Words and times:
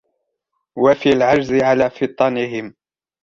وَفِي 0.75 1.09
الْعَجْزِ 1.09 1.53
عَلَى 1.63 1.89
فِطَنِهِمْ 1.89 2.75